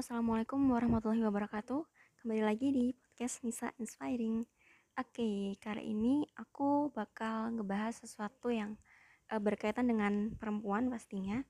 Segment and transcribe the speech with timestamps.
[0.00, 1.84] assalamualaikum warahmatullahi wabarakatuh.
[2.24, 4.40] Kembali lagi di podcast Nisa Inspiring.
[4.96, 8.80] Oke, kali ini aku bakal ngebahas sesuatu yang
[9.28, 11.44] uh, berkaitan dengan perempuan pastinya.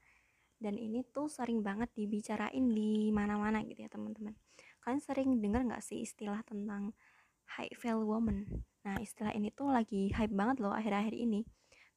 [0.59, 4.35] Dan ini tuh sering banget dibicarain di mana-mana gitu ya teman-teman.
[4.83, 6.91] Kalian sering dengar nggak sih istilah tentang
[7.55, 8.67] high value woman?
[8.83, 11.47] Nah, istilah ini tuh lagi hype banget loh akhir-akhir ini.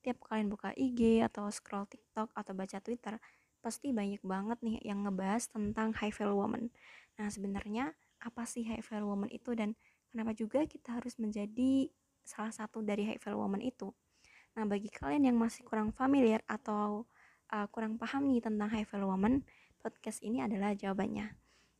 [0.06, 3.18] Tiap kalian buka IG atau scroll TikTok atau baca Twitter,
[3.64, 6.68] pasti banyak banget nih yang ngebahas tentang high value woman.
[7.16, 9.80] Nah, sebenarnya apa sih high value woman itu dan
[10.12, 11.88] kenapa juga kita harus menjadi
[12.28, 13.96] salah satu dari high value woman itu?
[14.60, 17.08] Nah, bagi kalian yang masih kurang familiar atau
[17.56, 19.48] uh, kurang paham nih tentang high value woman,
[19.80, 21.34] podcast ini adalah jawabannya.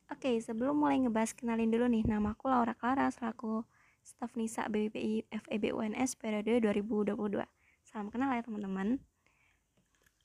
[0.08, 3.64] Oke, sebelum mulai ngebahas kenalin dulu nih, nama aku Laura Clara selaku
[4.04, 7.40] staf NISA BPI FEB UNS periode 2022.
[7.84, 9.00] Salam kenal ya teman-teman.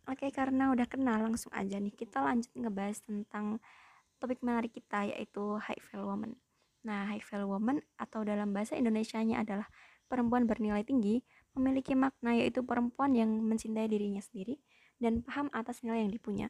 [0.09, 3.61] Oke, karena udah kenal langsung aja nih kita lanjut ngebahas tentang
[4.17, 6.33] topik menarik kita yaitu high value woman.
[6.81, 9.69] Nah, high value woman atau dalam bahasa Indonesianya adalah
[10.09, 11.21] perempuan bernilai tinggi
[11.53, 14.57] memiliki makna yaitu perempuan yang mencintai dirinya sendiri
[14.97, 16.49] dan paham atas nilai yang dipunya.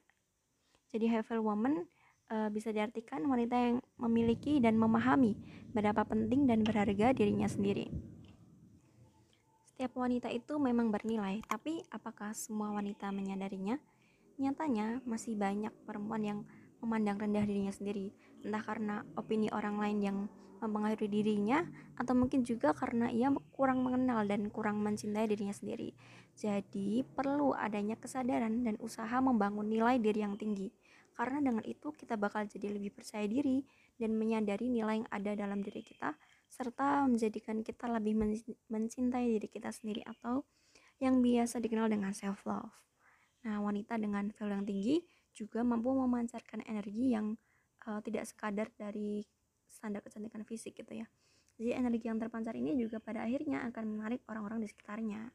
[0.96, 1.84] Jadi high value woman
[2.32, 5.36] e, bisa diartikan wanita yang memiliki dan memahami
[5.76, 7.92] berapa penting dan berharga dirinya sendiri.
[9.80, 13.80] Setiap wanita itu memang bernilai, tapi apakah semua wanita menyadarinya?
[14.36, 16.40] Nyatanya, masih banyak perempuan yang
[16.84, 18.12] memandang rendah dirinya sendiri,
[18.44, 20.18] entah karena opini orang lain yang
[20.60, 21.64] mempengaruhi dirinya,
[21.96, 25.96] atau mungkin juga karena ia kurang mengenal dan kurang mencintai dirinya sendiri.
[26.36, 30.76] Jadi, perlu adanya kesadaran dan usaha membangun nilai diri yang tinggi,
[31.20, 33.60] karena dengan itu kita bakal jadi lebih percaya diri
[34.00, 36.16] dan menyadari nilai yang ada dalam diri kita
[36.48, 38.16] serta menjadikan kita lebih
[38.72, 40.48] mencintai diri kita sendiri atau
[41.04, 42.72] yang biasa dikenal dengan self love.
[43.44, 44.96] Nah, wanita dengan value yang tinggi
[45.36, 47.36] juga mampu memancarkan energi yang
[47.84, 49.20] uh, tidak sekadar dari
[49.68, 51.08] standar kecantikan fisik gitu ya.
[51.60, 55.28] Jadi energi yang terpancar ini juga pada akhirnya akan menarik orang-orang di sekitarnya.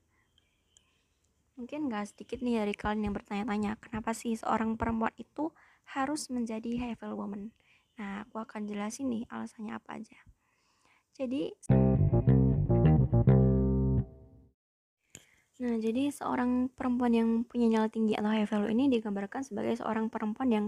[1.54, 5.54] Mungkin gak sedikit nih dari kalian yang bertanya-tanya, kenapa sih seorang perempuan itu
[5.92, 7.52] harus menjadi value woman?
[8.00, 10.18] Nah, aku akan jelasin nih alasannya apa aja.
[11.14, 11.54] Jadi
[15.54, 20.10] Nah, jadi seorang perempuan yang punya nyala tinggi atau high value ini digambarkan sebagai seorang
[20.10, 20.66] perempuan yang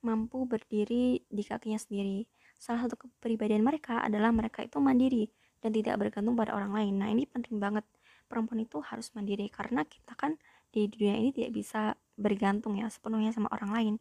[0.00, 2.24] mampu berdiri di kakinya sendiri.
[2.56, 5.28] Salah satu kepribadian mereka adalah mereka itu mandiri
[5.60, 6.94] dan tidak bergantung pada orang lain.
[6.96, 7.84] Nah, ini penting banget.
[8.24, 10.40] Perempuan itu harus mandiri karena kita kan
[10.72, 11.82] di dunia ini tidak bisa
[12.16, 13.94] bergantung ya sepenuhnya sama orang lain.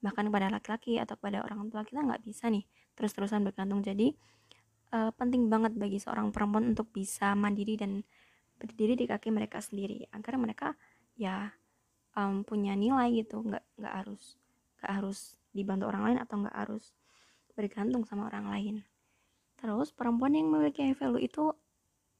[0.00, 2.64] Bahkan pada laki-laki atau pada orang tua kita nggak bisa nih
[2.96, 3.80] terus-terusan bergantung.
[3.84, 4.12] Jadi,
[4.92, 8.04] uh, penting banget bagi seorang perempuan untuk bisa mandiri dan
[8.56, 10.68] berdiri di kaki mereka sendiri agar mereka
[11.20, 11.52] ya
[12.16, 13.44] um, punya nilai gitu.
[13.44, 14.24] Nggak nggak harus
[14.80, 15.18] nggak harus
[15.52, 16.84] dibantu orang lain atau nggak harus
[17.56, 18.76] bergantung sama orang lain.
[19.56, 21.52] Terus perempuan yang memiliki high value itu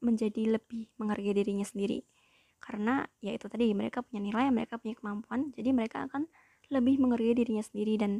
[0.00, 2.00] menjadi lebih menghargai dirinya sendiri.
[2.56, 6.24] Karena ya itu tadi mereka punya nilai mereka punya kemampuan jadi mereka akan
[6.72, 8.12] lebih menghargai dirinya sendiri dan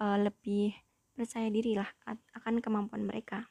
[0.00, 0.72] uh, lebih
[1.12, 1.88] percaya diri lah
[2.36, 3.50] akan kemampuan mereka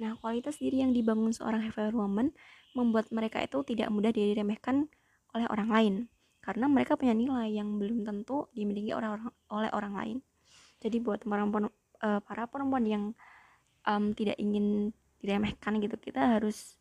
[0.00, 2.32] Nah, kualitas diri yang dibangun seorang heavy woman
[2.72, 4.88] membuat mereka itu tidak mudah diremehkan
[5.36, 5.94] oleh orang lain
[6.40, 10.16] karena mereka punya nilai yang belum tentu dimiliki orang, -orang oleh orang lain.
[10.80, 11.68] Jadi buat perempuan
[12.00, 13.04] uh, para perempuan yang
[13.84, 16.80] um, tidak ingin diremehkan gitu, kita harus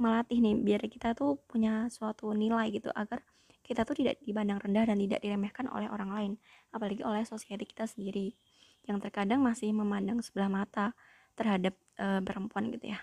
[0.00, 3.20] melatih nih biar kita tuh punya suatu nilai gitu agar
[3.64, 6.32] kita tuh tidak dipandang rendah dan tidak diremehkan oleh orang lain,
[6.70, 8.36] apalagi oleh sosial kita sendiri
[8.84, 10.92] yang terkadang masih memandang sebelah mata
[11.32, 13.00] terhadap e, perempuan gitu ya.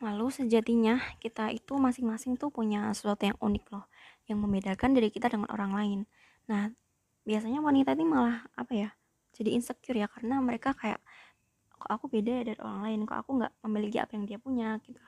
[0.00, 3.84] Lalu sejatinya kita itu masing-masing tuh punya sesuatu yang unik loh
[4.24, 5.98] yang membedakan diri kita dengan orang lain.
[6.48, 6.72] Nah
[7.24, 8.90] biasanya wanita ini malah apa ya
[9.32, 11.00] jadi insecure ya karena mereka kayak
[11.72, 12.98] kok aku beda dari orang lain?
[13.04, 14.80] Kok aku nggak memiliki apa yang dia punya?
[14.80, 14.98] Gitu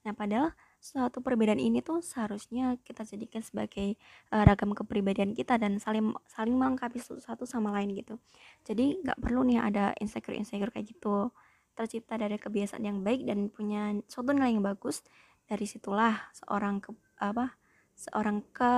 [0.00, 4.00] nah padahal suatu perbedaan ini tuh seharusnya kita jadikan sebagai
[4.32, 8.16] uh, ragam kepribadian kita dan saling saling melengkapi satu, sama lain gitu.
[8.64, 11.28] Jadi nggak perlu nih ada insecure insecure kayak gitu.
[11.76, 15.04] Tercipta dari kebiasaan yang baik dan punya suatu nilai yang bagus.
[15.44, 17.60] Dari situlah seorang ke apa
[17.92, 18.72] seorang ke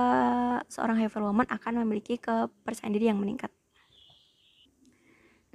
[0.67, 3.49] seorang heaven woman akan memiliki kepercayaan diri yang meningkat.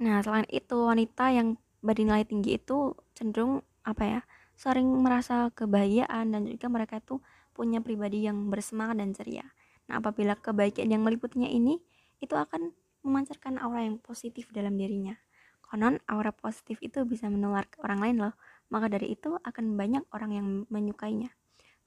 [0.01, 4.21] Nah selain itu wanita yang bernilai tinggi itu cenderung apa ya
[4.59, 7.23] sering merasa kebahagiaan dan juga mereka itu
[7.55, 9.47] punya pribadi yang bersemangat dan ceria.
[9.87, 11.79] Nah, apabila kebaikan yang meliputinya ini
[12.19, 12.75] itu akan
[13.07, 15.15] memancarkan aura yang positif dalam dirinya.
[15.63, 18.35] Konon aura positif itu bisa menular ke orang lain loh.
[18.67, 21.31] Maka dari itu akan banyak orang yang menyukainya.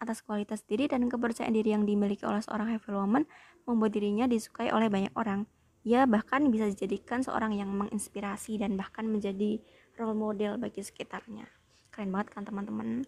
[0.01, 3.29] Atas kualitas diri dan kepercayaan diri yang dimiliki oleh seorang heavy woman
[3.69, 5.45] membuat dirinya disukai oleh banyak orang.
[5.83, 9.59] ia bahkan bisa dijadikan seorang yang menginspirasi dan bahkan menjadi
[9.99, 11.62] role model bagi sekitarnya
[11.93, 13.05] keren banget kan teman-teman.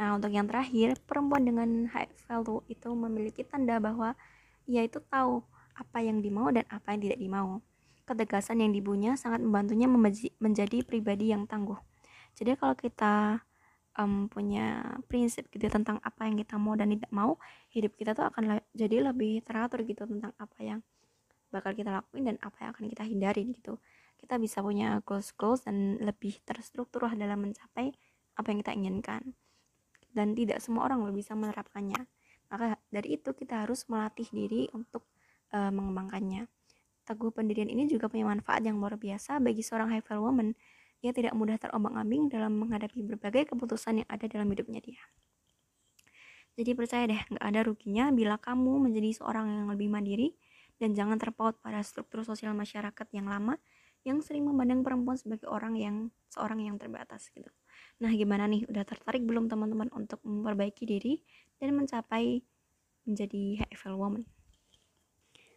[0.00, 4.16] Nah untuk yang terakhir perempuan dengan high value itu memiliki tanda bahwa
[4.64, 5.44] ia itu tahu
[5.76, 7.60] apa yang dimau dan apa yang tidak dimau.
[8.08, 9.86] Ketegasan yang dibunya sangat membantunya
[10.40, 11.78] menjadi pribadi yang tangguh.
[12.34, 13.44] Jadi kalau kita
[13.96, 17.36] um, punya prinsip gitu ya tentang apa yang kita mau dan tidak mau
[17.72, 20.80] hidup kita tuh akan jadi lebih teratur gitu tentang apa yang
[21.52, 23.76] bakal kita lakuin dan apa yang akan kita hindarin gitu.
[24.16, 27.92] Kita bisa punya goals goals dan lebih terstruktur dalam mencapai
[28.42, 29.22] apa yang kita inginkan
[30.12, 32.04] dan tidak semua orang bisa menerapkannya
[32.52, 35.08] maka dari itu kita harus melatih diri untuk
[35.56, 36.50] uh, mengembangkannya
[37.06, 40.52] teguh pendirian ini juga punya manfaat yang luar biasa bagi seorang high value woman
[41.02, 45.02] ia tidak mudah terombang-ambing dalam menghadapi berbagai keputusan yang ada dalam hidupnya dia.
[46.54, 50.38] Jadi percaya deh, nggak ada ruginya bila kamu menjadi seorang yang lebih mandiri
[50.78, 53.58] dan jangan terpaut pada struktur sosial masyarakat yang lama
[54.06, 55.96] yang sering memandang perempuan sebagai orang yang
[56.30, 57.50] seorang yang terbatas gitu.
[58.02, 58.66] Nah, gimana nih?
[58.66, 61.22] Udah tertarik belum teman-teman untuk memperbaiki diri
[61.62, 62.42] dan mencapai
[63.06, 64.24] menjadi HFL woman?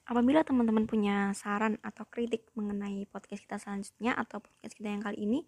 [0.06, 5.18] Apabila teman-teman punya saran atau kritik mengenai podcast kita selanjutnya atau podcast kita yang kali
[5.18, 5.40] ini,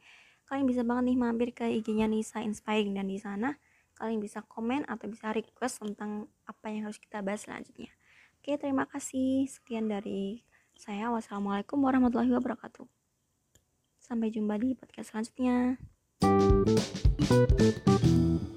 [0.50, 3.54] kalian bisa banget nih mampir ke IG-nya Nisa Inspiring dan di sana
[3.98, 7.90] kalian bisa komen atau bisa request tentang apa yang harus kita bahas selanjutnya.
[8.38, 9.50] Oke, terima kasih.
[9.50, 10.46] Sekian dari
[10.78, 11.10] saya.
[11.10, 12.86] Wassalamualaikum warahmatullahi wabarakatuh.
[13.98, 15.82] Sampai jumpa di podcast selanjutnya.
[16.68, 18.57] Thank you.